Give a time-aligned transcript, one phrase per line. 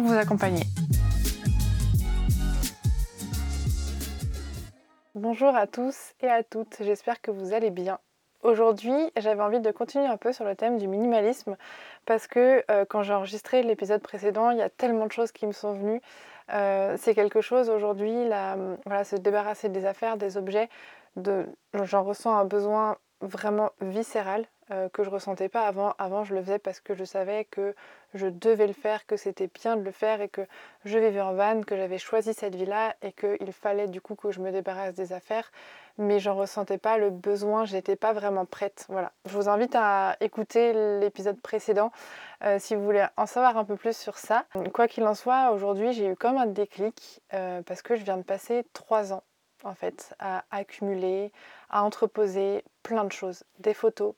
[0.00, 0.64] vous accompagner.
[5.14, 7.98] Bonjour à tous et à toutes, j'espère que vous allez bien.
[8.42, 11.56] Aujourd'hui, j'avais envie de continuer un peu sur le thème du minimalisme
[12.04, 15.46] parce que euh, quand j'ai enregistré l'épisode précédent, il y a tellement de choses qui
[15.46, 16.02] me sont venues.
[16.52, 18.12] Euh, c'est quelque chose aujourd'hui,
[18.84, 20.68] voilà, se débarrasser des affaires, des objets,
[21.72, 25.94] j'en ressens un besoin vraiment viscéral euh, que je ressentais pas avant.
[25.98, 27.74] Avant, je le faisais parce que je savais que
[28.14, 30.46] je devais le faire, que c'était bien de le faire et que
[30.84, 34.30] je vivais en van, que j'avais choisi cette vie-là et qu'il fallait du coup que
[34.30, 35.50] je me débarrasse des affaires.
[35.98, 38.86] Mais j'en ressentais pas le besoin, j'étais pas vraiment prête.
[38.88, 39.12] Voilà.
[39.26, 41.92] Je vous invite à écouter l'épisode précédent
[42.42, 44.44] euh, si vous voulez en savoir un peu plus sur ça.
[44.72, 48.16] Quoi qu'il en soit, aujourd'hui j'ai eu comme un déclic euh, parce que je viens
[48.16, 49.22] de passer trois ans
[49.64, 51.32] en fait à accumuler,
[51.70, 54.14] à entreposer plein de choses, des photos,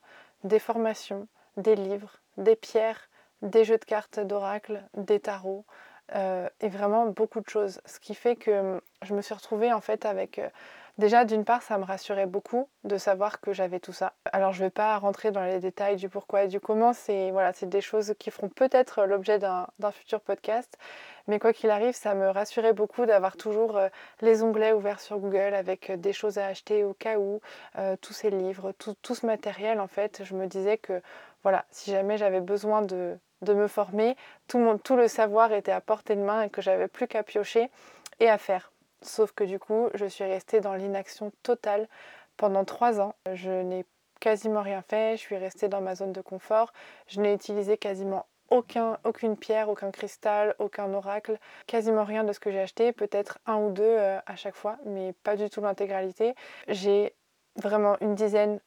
[0.47, 1.27] des formations,
[1.57, 3.09] des livres, des pierres,
[3.41, 5.65] des jeux de cartes d'oracle, des tarots,
[6.15, 7.81] euh, et vraiment beaucoup de choses.
[7.85, 10.49] Ce qui fait que hum, je me suis retrouvée en fait avec euh,
[10.97, 14.13] Déjà, d'une part, ça me rassurait beaucoup de savoir que j'avais tout ça.
[14.31, 16.91] Alors, je ne vais pas rentrer dans les détails du pourquoi et du comment.
[16.91, 20.75] C'est voilà, des choses qui feront peut-être l'objet d'un futur podcast.
[21.27, 23.89] Mais quoi qu'il arrive, ça me rassurait beaucoup d'avoir toujours euh,
[24.21, 27.41] les onglets ouverts sur Google avec des choses à acheter au cas où,
[27.77, 29.79] euh, tous ces livres, tout, tout, ce matériel.
[29.79, 31.01] En fait, je me disais que
[31.43, 34.15] voilà, si jamais j'avais besoin de, de me former,
[34.47, 37.69] tout, tout le savoir était à portée de main et que j'avais plus qu'à piocher
[38.19, 38.71] et à faire.
[39.01, 41.87] Sauf que du coup, je suis restée dans l'inaction totale
[42.35, 43.15] pendant trois ans.
[43.33, 43.85] Je n'ai
[44.19, 46.73] quasiment rien fait, je suis restée dans ma zone de confort,
[47.07, 51.37] je n'ai utilisé quasiment aucun, aucune pierre, aucun cristal, aucun oracle,
[51.67, 54.77] quasiment rien de ce que j'ai acheté, peut-être un ou deux euh, à chaque fois,
[54.85, 56.33] mais pas du tout l'intégralité.
[56.67, 57.13] J'ai
[57.57, 58.59] vraiment une dizaine,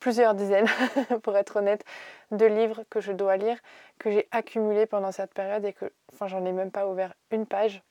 [0.00, 0.66] plusieurs dizaines,
[1.22, 1.84] pour être honnête,
[2.30, 3.58] de livres que je dois lire,
[3.98, 7.46] que j'ai accumulés pendant cette période et que, enfin, j'en ai même pas ouvert une
[7.46, 7.82] page.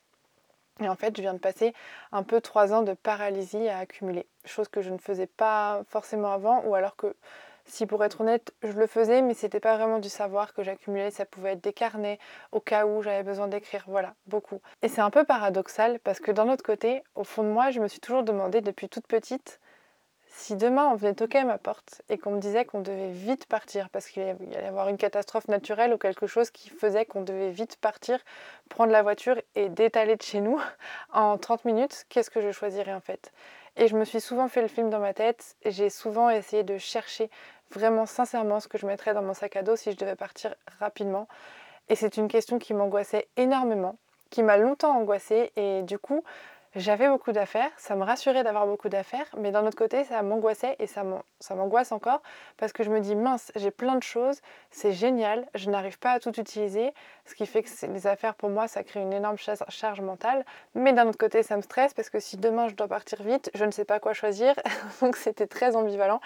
[0.79, 1.73] Et en fait, je viens de passer
[2.11, 6.31] un peu trois ans de paralysie à accumuler, chose que je ne faisais pas forcément
[6.31, 7.15] avant, ou alors que,
[7.65, 11.11] si pour être honnête, je le faisais, mais c'était pas vraiment du savoir que j'accumulais,
[11.11, 12.19] ça pouvait être des carnets
[12.51, 14.59] au cas où j'avais besoin d'écrire, voilà, beaucoup.
[14.81, 17.79] Et c'est un peu paradoxal parce que d'un autre côté, au fond de moi, je
[17.79, 19.59] me suis toujours demandé depuis toute petite
[20.33, 23.45] si demain on venait toquer à ma porte et qu'on me disait qu'on devait vite
[23.47, 27.21] partir parce qu'il allait y avoir une catastrophe naturelle ou quelque chose qui faisait qu'on
[27.21, 28.17] devait vite partir,
[28.69, 30.59] prendre la voiture et détaler de chez nous
[31.13, 33.31] en 30 minutes, qu'est-ce que je choisirais en fait?
[33.75, 36.77] Et je me suis souvent fait le film dans ma tête j'ai souvent essayé de
[36.77, 37.29] chercher
[37.69, 40.55] vraiment sincèrement ce que je mettrais dans mon sac à dos si je devais partir
[40.79, 41.27] rapidement.
[41.89, 43.97] Et c'est une question qui m'angoissait énormément,
[44.29, 46.23] qui m'a longtemps angoissée et du coup
[46.75, 50.77] j'avais beaucoup d'affaires, ça me rassurait d'avoir beaucoup d'affaires, mais d'un autre côté, ça m'angoissait
[50.79, 52.21] et ça m'angoisse encore
[52.55, 54.39] parce que je me dis mince, j'ai plein de choses,
[54.69, 56.93] c'est génial, je n'arrive pas à tout utiliser,
[57.25, 60.93] ce qui fait que les affaires pour moi, ça crée une énorme charge mentale, mais
[60.93, 63.65] d'un autre côté, ça me stresse parce que si demain je dois partir vite, je
[63.65, 64.55] ne sais pas quoi choisir,
[65.01, 66.21] donc c'était très ambivalent.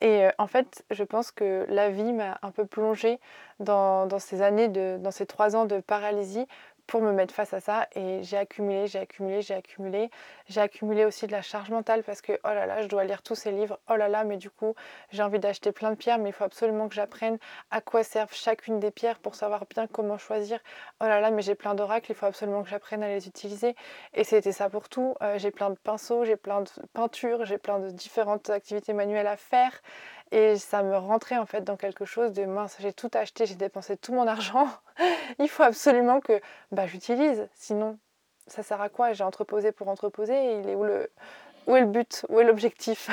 [0.00, 3.20] Et euh, en fait, je pense que la vie m'a un peu plongée
[3.60, 6.46] dans, ces années, de, dans ces trois ans de paralysie
[6.86, 7.88] pour me mettre face à ça.
[7.94, 10.10] Et j'ai accumulé, j'ai accumulé, j'ai accumulé.
[10.48, 13.22] J'ai accumulé aussi de la charge mentale parce que, oh là là, je dois lire
[13.22, 13.78] tous ces livres.
[13.90, 14.74] Oh là là, mais du coup,
[15.10, 17.38] j'ai envie d'acheter plein de pierres, mais il faut absolument que j'apprenne
[17.70, 20.60] à quoi servent chacune des pierres pour savoir bien comment choisir.
[21.00, 23.74] Oh là là, mais j'ai plein d'oracles, il faut absolument que j'apprenne à les utiliser.
[24.14, 25.14] Et c'était ça pour tout.
[25.22, 29.26] Euh, j'ai plein de pinceaux, j'ai plein de peintures, j'ai plein de différentes activités manuelles
[29.26, 29.80] à faire.
[30.34, 33.54] Et ça me rentrait en fait dans quelque chose de mince, j'ai tout acheté, j'ai
[33.54, 34.66] dépensé tout mon argent.
[35.38, 36.40] Il faut absolument que
[36.72, 37.98] bah, j'utilise, sinon
[38.48, 39.12] ça sert à quoi?
[39.12, 41.08] J'ai entreposé pour entreposer, il est où le,
[41.68, 42.26] où est le but?
[42.30, 43.08] Où est l'objectif?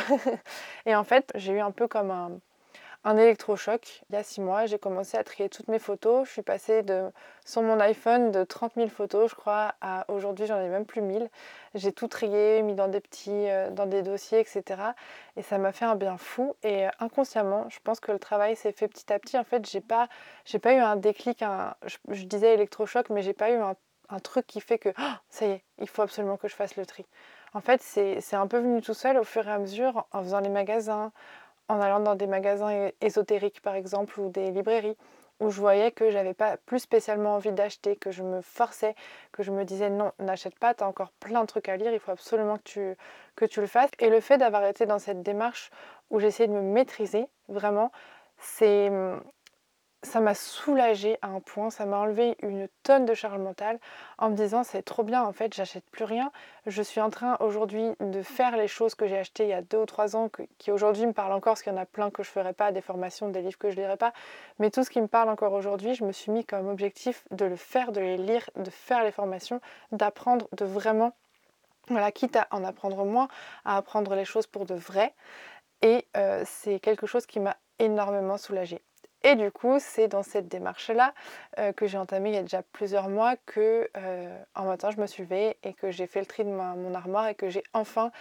[0.88, 2.31] Et en fait, j'ai eu un peu comme un,
[3.03, 4.03] un électrochoc.
[4.09, 6.27] Il y a six mois, j'ai commencé à trier toutes mes photos.
[6.27, 7.12] Je suis passée de,
[7.45, 11.01] sur mon iPhone de 30 000 photos, je crois, à aujourd'hui, j'en ai même plus
[11.01, 11.30] 1000.
[11.74, 14.81] J'ai tout trié, mis dans des petits, euh, dans des dossiers, etc.
[15.36, 16.56] Et ça m'a fait un bien fou.
[16.63, 19.38] Et euh, inconsciemment, je pense que le travail s'est fait petit à petit.
[19.38, 20.07] En fait, j'ai pas,
[20.45, 21.75] j'ai pas eu un déclic, un,
[22.07, 23.75] je, disais électrochoc, mais j'ai pas eu un,
[24.24, 26.86] truc qui fait que oh, ça y est, il faut absolument que je fasse le
[26.86, 27.06] tri.
[27.53, 30.39] En fait, c'est un peu venu tout seul au fur et à mesure en faisant
[30.39, 31.12] les magasins,
[31.71, 34.97] en allant dans des magasins ésotériques par exemple ou des librairies
[35.39, 38.94] où je voyais que j'avais pas plus spécialement envie d'acheter, que je me forçais,
[39.31, 41.91] que je me disais non, n'achète pas, tu as encore plein de trucs à lire,
[41.91, 42.95] il faut absolument que tu,
[43.35, 43.89] que tu le fasses.
[44.00, 45.71] Et le fait d'avoir été dans cette démarche
[46.12, 47.91] où j'essayais de me maîtriser, vraiment,
[48.38, 48.91] c'est
[50.03, 53.80] ça m'a soulagée à un point, ça m'a enlevé une tonne de charge mentale
[54.18, 56.31] en me disant c'est trop bien en fait, j'achète plus rien.
[56.65, 59.62] Je suis en train aujourd'hui de faire les choses que j'ai achetées il y a
[59.62, 62.09] deux ou trois ans, qui aujourd'hui me parlent encore, parce qu'il y en a plein
[62.09, 64.12] que je ferai pas, des formations, des livres que je lirai pas.
[64.57, 67.45] Mais tout ce qui me parle encore aujourd'hui, je me suis mis comme objectif de
[67.45, 69.62] le faire, de les lire, de faire les formations,
[69.92, 71.13] d'apprendre, de vraiment,
[71.89, 73.27] voilà, quitte à en apprendre moins,
[73.65, 75.13] à apprendre les choses pour de vrai.
[75.83, 78.81] Et euh, c'est quelque chose qui m'a énormément soulagée.
[79.23, 81.13] Et du coup, c'est dans cette démarche-là
[81.59, 85.06] euh, que j'ai entamée il y a déjà plusieurs mois que euh, matin je me
[85.06, 88.12] suis et que j'ai fait le tri de mon armoire et que j'ai enfin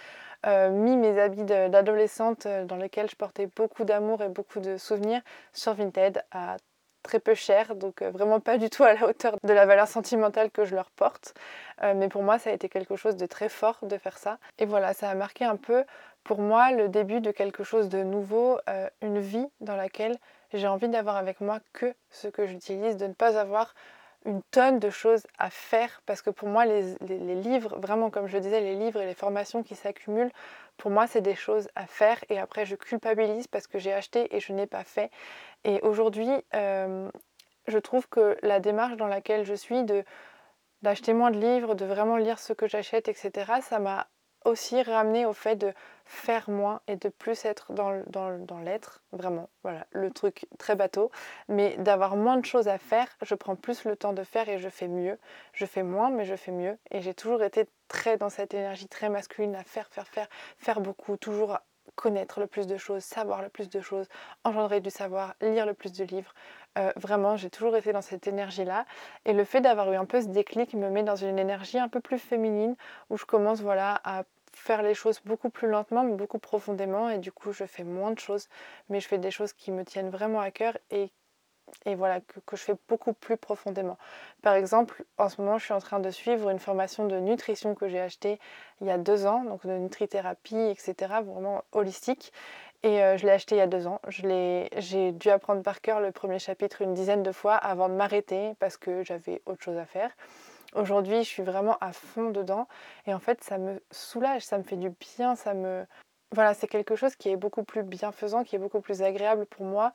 [0.45, 5.21] euh, mis mes habits d'adolescente dans lesquels je portais beaucoup d'amour et beaucoup de souvenirs
[5.53, 6.57] sur Vinted à
[7.03, 10.51] très peu cher, donc vraiment pas du tout à la hauteur de la valeur sentimentale
[10.51, 11.33] que je leur porte.
[11.81, 14.37] mais pour moi, ça a été quelque chose de très fort de faire ça.
[14.59, 15.83] Et voilà, ça a marqué un peu
[16.23, 18.59] pour moi le début de quelque chose de nouveau,
[19.01, 20.15] une vie dans laquelle
[20.53, 23.73] j'ai envie d'avoir avec moi que ce que j'utilise, de ne pas avoir
[24.25, 26.95] une tonne de choses à faire parce que pour moi les,
[27.35, 30.31] livres, vraiment comme je disais, les livres et les formations qui s'accumulent,
[30.77, 34.35] pour moi c'est des choses à faire et après je culpabilise parce que j'ai acheté
[34.35, 35.09] et je n'ai pas fait.
[35.63, 37.09] Et aujourd'hui, euh,
[37.67, 40.03] je trouve que la démarche dans laquelle je suis de
[40.81, 44.07] d'acheter moins de livres, de vraiment lire ce que j'achète, etc., ça m'a
[44.45, 45.73] aussi ramener au fait de
[46.11, 51.09] faire moins et de plus être dans, dans, l'être, vraiment, voilà, le truc très bateau,
[51.47, 54.59] mais d'avoir moins de choses à faire, je prends plus le temps de faire et
[54.59, 55.17] je fais mieux.
[55.53, 56.77] Je fais moins, mais je fais mieux.
[56.91, 60.27] Et j'ai toujours été très dans cette énergie très masculine à faire, faire, faire,
[60.57, 61.57] faire beaucoup, toujours
[61.95, 64.07] connaître le plus de choses, savoir le plus de choses,
[64.43, 66.33] engendrer du savoir, lire le plus de livres.
[66.77, 68.85] Euh, vraiment, j'ai toujours été dans cette énergie-là.
[69.25, 71.89] Et le fait d'avoir eu un peu ce déclic me met dans une énergie un
[71.89, 72.75] peu plus féminine
[73.09, 77.09] où je commence voilà, à faire les choses beaucoup plus lentement, mais beaucoup profondément.
[77.09, 78.47] Et du coup, je fais moins de choses,
[78.89, 81.11] mais je fais des choses qui me tiennent vraiment à cœur et
[81.85, 83.97] et voilà, que, je fais beaucoup plus profondément.
[84.41, 87.75] Par exemple, en ce moment, je suis en train de suivre une formation de nutrition
[87.75, 88.39] que j'ai achetée
[88.81, 92.33] il y a deux ans, donc de nutrithérapie, etc., vraiment holistique.
[92.83, 94.01] Et euh, je l'ai acheté il y a deux ans.
[94.07, 98.55] J'ai dû apprendre par cœur le premier chapitre une dizaine de fois avant de m'arrêter
[98.59, 100.11] parce que j'avais autre chose à faire.
[100.73, 102.67] Aujourd'hui, je suis vraiment à fond dedans
[103.05, 105.85] et en fait, ça me soulage, ça me fait du bien, ça me,
[106.33, 109.65] voilà, c'est quelque chose qui est beaucoup plus bienfaisant, qui est beaucoup plus agréable pour
[109.65, 109.91] moi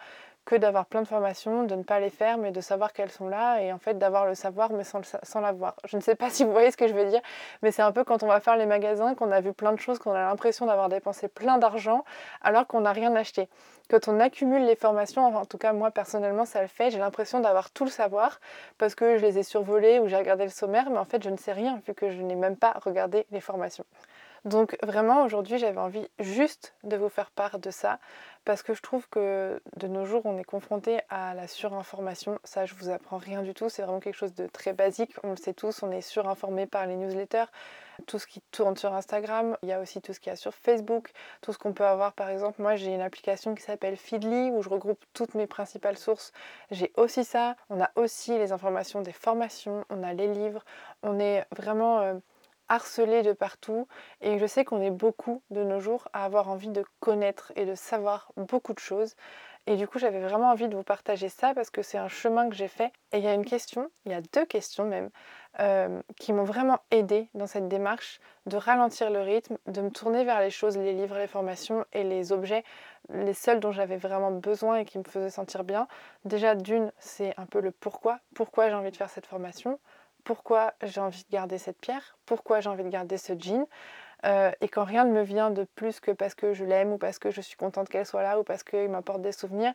[0.46, 3.28] que d'avoir plein de formations, de ne pas les faire, mais de savoir qu'elles sont
[3.28, 5.74] là et en fait d'avoir le savoir mais sans, sans l'avoir.
[5.84, 7.20] Je ne sais pas si vous voyez ce que je veux dire,
[7.62, 9.80] mais c'est un peu quand on va faire les magasins, qu'on a vu plein de
[9.80, 12.04] choses, qu'on a l'impression d'avoir dépensé plein d'argent
[12.42, 13.48] alors qu'on n'a rien acheté.
[13.90, 17.40] Quand on accumule les formations, en tout cas moi personnellement ça le fait, j'ai l'impression
[17.40, 18.40] d'avoir tout le savoir
[18.78, 21.30] parce que je les ai survolées ou j'ai regardé le sommaire, mais en fait je
[21.30, 23.84] ne sais rien vu que je n'ai même pas regardé les formations.
[24.44, 27.98] Donc vraiment aujourd'hui j'avais envie juste de vous faire part de ça
[28.44, 32.38] parce que je trouve que de nos jours on est confronté à la surinformation.
[32.44, 35.14] Ça je vous apprends rien du tout, c'est vraiment quelque chose de très basique.
[35.24, 37.46] On le sait tous, on est surinformé par les newsletters,
[38.06, 40.36] tout ce qui tourne sur Instagram, il y a aussi tout ce qu'il y a
[40.36, 42.62] sur Facebook, tout ce qu'on peut avoir par exemple.
[42.62, 46.32] Moi j'ai une application qui s'appelle Feedly où je regroupe toutes mes principales sources.
[46.70, 50.64] J'ai aussi ça, on a aussi les informations des formations, on a les livres,
[51.02, 52.00] on est vraiment...
[52.00, 52.14] Euh,
[52.68, 53.86] harcelé de partout
[54.20, 57.66] et je sais qu'on est beaucoup de nos jours à avoir envie de connaître et
[57.66, 59.14] de savoir beaucoup de choses
[59.66, 62.48] Et du coup, j'avais vraiment envie de vous partager ça parce que c'est un chemin
[62.48, 62.92] que j'ai fait.
[63.12, 65.10] Et il y a une question, il y a deux questions même,
[65.60, 70.24] euh, qui m'ont vraiment aidé dans cette démarche de ralentir le rythme, de me tourner
[70.24, 72.62] vers les choses, les livres, les formations et les objets,
[73.10, 75.88] les seuls dont j'avais vraiment besoin et qui me faisaient sentir bien.
[76.24, 78.20] Déjà, d'une, c'est un peu le pourquoi.
[78.36, 79.80] Pourquoi j'ai envie de faire cette formation?
[80.26, 83.68] Pourquoi j'ai envie de garder cette pierre Pourquoi j'ai envie de garder ce jean
[84.24, 86.98] euh, et quand rien ne me vient de plus que parce que je l'aime ou
[86.98, 89.72] parce que je suis contente qu'elle soit là ou parce qu'il m'apporte des souvenirs,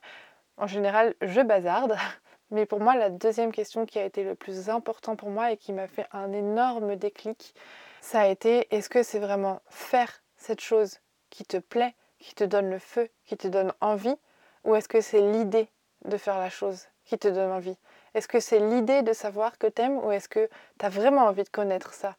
[0.57, 1.95] en général, je bazarde.
[2.51, 5.57] Mais pour moi, la deuxième question qui a été le plus important pour moi et
[5.57, 7.55] qui m'a fait un énorme déclic,
[8.01, 12.43] ça a été est-ce que c'est vraiment faire cette chose qui te plaît, qui te
[12.43, 14.17] donne le feu, qui te donne envie,
[14.65, 15.69] ou est-ce que c'est l'idée
[16.03, 17.77] de faire la chose qui te donne envie?
[18.13, 20.49] Est-ce que c'est l'idée de savoir que t'aimes ou est-ce que
[20.79, 22.15] tu as vraiment envie de connaître ça?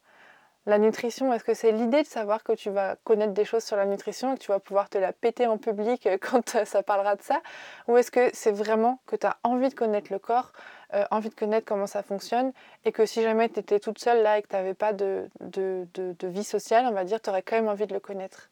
[0.65, 3.75] La nutrition, est-ce que c'est l'idée de savoir que tu vas connaître des choses sur
[3.75, 6.63] la nutrition et que tu vas pouvoir te la péter en public euh, quand euh,
[6.63, 7.41] ça parlera de ça?
[7.89, 10.53] Ou est-ce que c'est vraiment que tu as envie de connaître le corps,
[10.93, 12.53] euh, envie de connaître comment ça fonctionne
[12.85, 15.29] et que si jamais tu étais toute seule là et que tu n'avais pas de,
[15.41, 18.49] de, de, vie sociale, on va dire, tu aurais quand même envie de le connaître?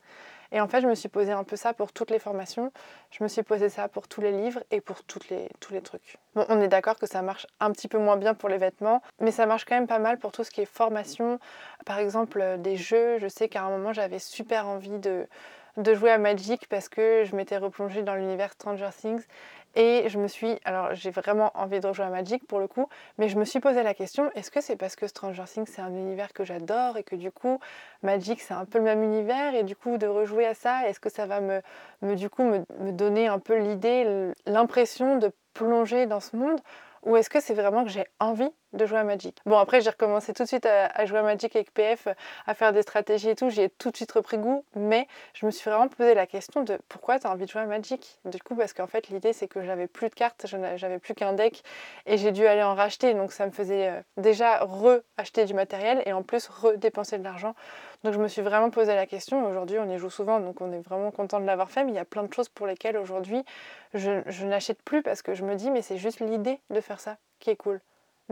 [0.51, 2.71] Et en fait, je me suis posé un peu ça pour toutes les formations,
[3.11, 6.17] je me suis posé ça pour tous les livres et pour tous les trucs.
[6.33, 9.01] Bon, on est d'accord que ça marche un petit peu moins bien pour les vêtements,
[9.19, 11.39] mais ça marche quand même pas mal pour tout ce qui est formation.
[11.85, 15.27] Par exemple, euh, des jeux, je sais qu'à un moment, j'avais super envie de,
[15.77, 19.23] de jouer à Magic parce que je m'étais replongée dans l'univers Stranger Things
[19.75, 22.87] et je me suis, alors j'ai vraiment envie de rejouer à Magic pour le coup,
[23.17, 25.81] mais je me suis posé la question, est-ce que c'est parce que Stranger Things c'est
[25.81, 27.59] un univers que j'adore et que du coup
[28.03, 30.99] Magic c'est un peu le même univers et du coup de rejouer à ça, est-ce
[30.99, 36.05] que ça va me, du coup me, me donner un peu l'idée, l'impression de plonger
[36.05, 36.59] dans ce monde
[37.03, 39.89] ou est-ce que c'est vraiment que j'ai envie de jouer à Magic Bon, après, j'ai
[39.89, 42.07] recommencé tout de suite à, jouer à Magic avec PF,
[42.45, 43.49] à faire des stratégies et tout.
[43.49, 46.79] J'ai tout de suite repris goût, mais je me suis vraiment posé la question de
[46.87, 48.19] pourquoi tu as envie de jouer à Magic?
[48.25, 51.33] Du coup, parce qu'en fait, l'idée, c'est que j'avais plus de cartes, j'avais plus qu'un
[51.33, 51.63] deck
[52.05, 53.13] et j'ai dû aller en racheter.
[53.13, 57.55] Donc, ça me faisait euh, déjà re-acheter du matériel et en plus redépenser de l'argent.
[58.03, 59.45] Donc, je me suis vraiment posé la question.
[59.47, 61.83] Aujourd'hui, on y joue souvent, donc on est vraiment content de l'avoir fait.
[61.83, 63.43] Mais il y a plein de choses pour lesquelles aujourd'hui,
[63.93, 67.17] je, n'achète plus parce que je me dis, mais c'est juste l'idée de faire ça
[67.39, 67.81] qui est cool.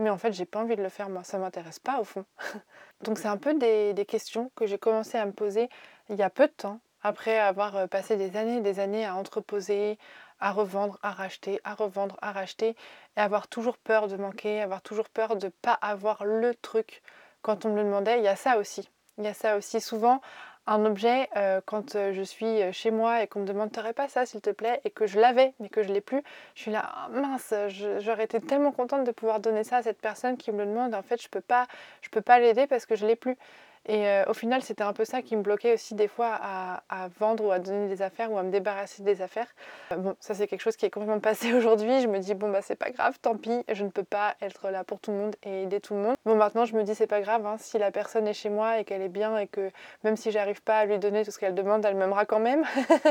[0.00, 2.24] Mais en fait, j'ai pas envie de le faire, moi, ça m'intéresse pas au fond.
[3.02, 5.68] Donc, c'est un peu des, questions que j'ai commencé à me poser
[6.08, 9.04] il y a peu de temps, après avoir euh, passé des années et des années
[9.04, 9.98] à entreposer,
[10.40, 12.76] à revendre, à racheter, à revendre, à racheter,
[13.16, 17.02] et avoir toujours peur de manquer, avoir toujours peur de pas avoir le truc
[17.42, 18.18] quand on me le demandait.
[18.18, 18.88] Il y a ça aussi.
[19.18, 20.22] Il y a ça aussi souvent
[20.70, 23.92] un objet euh, quand euh, je suis euh, chez moi et qu'on me demande t'aurais
[23.92, 24.80] pas ça s'il te plaît?
[24.84, 26.22] et que je l'avais mais que je l'ai plus,
[26.54, 27.52] je suis là ah, mince,
[27.98, 30.94] j'aurais été tellement contente de pouvoir donner ça à cette personne qui me le demande.
[30.94, 31.66] En fait, je peux pas,
[32.02, 33.36] je peux pas l'aider parce que je l'ai plus.
[33.86, 37.08] Et euh, au final, c'était un peu ça qui me bloquait aussi des fois à,
[37.18, 39.48] vendre ou à donner des affaires ou à me débarrasser des affaires.
[39.92, 42.00] Euh, bon, ça c'est quelque chose qui est complètement passé aujourd'hui.
[42.02, 44.70] Je me dis, bon bah c'est pas grave, tant pis, je ne peux pas être
[44.70, 46.14] là pour tout le monde et aider tout le monde.
[46.26, 48.78] Bon, maintenant je me dis, c'est pas grave, hein, si la personne est chez moi
[48.78, 49.70] et qu'elle est bien et que
[50.04, 52.64] même si j'arrive pas à lui donner tout ce qu'elle demande, elle m'aimera quand même.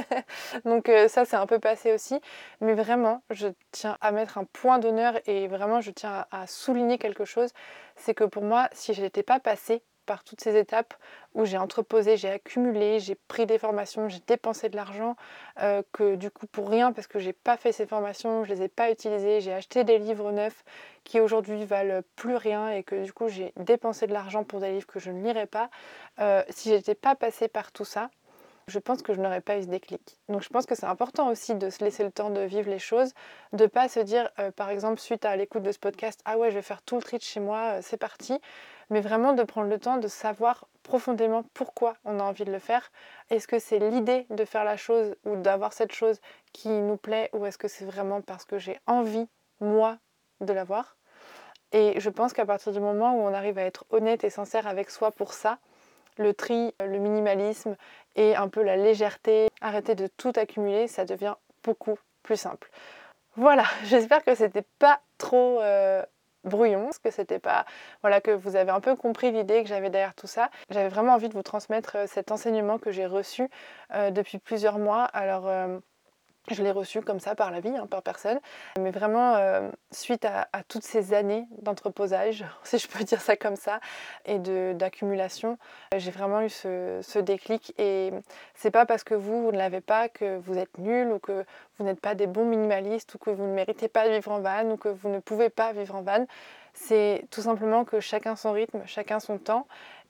[0.65, 2.21] Donc euh, ça c'est un peu passé aussi.
[2.61, 6.47] Mais vraiment, je tiens à mettre un point d'honneur et vraiment je tiens à, à
[6.47, 7.49] souligner quelque chose.
[7.95, 10.95] C'est que pour moi, si je n'étais pas passée par toutes ces étapes
[11.35, 15.15] où j'ai entreposé, j'ai accumulé, j'ai pris des formations, j'ai dépensé de l'argent,
[15.61, 18.63] euh, que du coup pour rien parce que j'ai pas fait ces formations, je les
[18.63, 20.63] ai pas utilisées, j'ai acheté des livres neufs
[21.03, 24.71] qui aujourd'hui valent plus rien et que du coup j'ai dépensé de l'argent pour des
[24.71, 25.69] livres que je ne lirais pas.
[26.17, 28.09] Euh, si j'étais pas passée par tout ça,
[28.65, 30.17] je pense que je n'aurais pas eu ce déclic.
[30.27, 32.79] Donc je pense que c'est important aussi de se laisser le temps de vivre les
[32.79, 33.13] choses,
[33.53, 36.49] de pas se dire euh, par exemple suite à l'écoute de ce podcast ah ouais
[36.49, 38.39] je vais faire tout le tri de chez moi, c'est parti
[38.89, 42.59] mais vraiment de prendre le temps de savoir profondément pourquoi on a envie de le
[42.59, 42.91] faire.
[43.29, 46.19] Est-ce que c'est l'idée de faire la chose ou d'avoir cette chose
[46.53, 49.27] qui nous plaît ou est-ce que c'est vraiment parce que j'ai envie,
[49.59, 49.97] moi,
[50.41, 50.97] de l'avoir
[51.71, 54.67] Et je pense qu'à partir du moment où on arrive à être honnête et sincère
[54.67, 55.59] avec soi pour ça,
[56.17, 57.75] le tri, le minimalisme
[58.15, 62.69] et un peu la légèreté, arrêter de tout accumuler, ça devient beaucoup plus simple.
[63.35, 66.03] Voilà, j'espère que c'était pas trop euh,
[66.43, 67.65] brouillon, que c'était pas
[68.01, 70.49] voilà que vous avez un peu compris l'idée que j'avais derrière tout ça.
[70.69, 73.49] J'avais vraiment envie de vous transmettre euh, cet enseignement que j'ai reçu
[73.93, 75.03] euh, depuis plusieurs mois.
[75.03, 75.79] Alors euh,
[76.51, 78.39] je l'ai reçu comme ça par la vie, hein, par personne.
[78.79, 79.37] Mais vraiment,
[79.91, 83.79] suite à, toutes ces années d'entreposage, si je peux dire ça comme ça,
[84.25, 85.57] et d'accumulation,
[85.95, 87.73] j'ai vraiment eu ce, ce déclic.
[87.77, 88.11] Et
[88.55, 91.45] c'est pas parce que vous, vous ne l'avez pas que vous êtes nul ou que
[91.77, 94.39] vous n'êtes pas des bons minimalistes ou que vous ne méritez pas de vivre en
[94.39, 96.25] van ou que vous ne pouvez pas vivre en van.
[96.73, 99.67] C'est tout simplement que chacun son rythme, chacun son temps.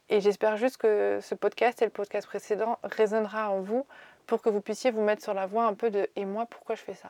[0.10, 3.86] Et j'espère juste que ce podcast et le podcast précédent résonnera en vous
[4.30, 6.76] pour que vous puissiez vous mettre sur la voie un peu de et moi pourquoi
[6.76, 7.10] je fais ça?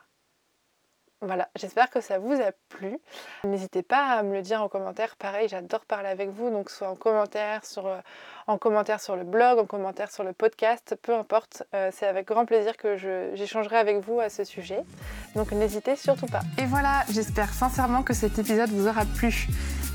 [1.21, 2.97] Voilà, j'espère que ça vous a plu.
[3.43, 5.17] N'hésitez pas à me le dire en commentaire.
[5.17, 7.99] Pareil, j'adore parler avec vous, donc soit en commentaire sur, euh,
[8.47, 11.63] en commentaire sur le blog, en commentaire sur le podcast, peu importe.
[11.75, 12.95] Euh, c'est avec grand plaisir que
[13.35, 14.85] j'échangerai avec vous à ce sujet.
[15.35, 16.39] Donc n'hésitez surtout pas.
[16.57, 19.49] Et voilà, j'espère sincèrement que cet épisode vous aura plu.